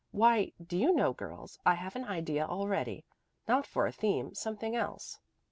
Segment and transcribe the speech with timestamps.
[0.09, 3.05] Why, do you know, girls, I have an idea already.
[3.47, 5.19] Not for a theme something else.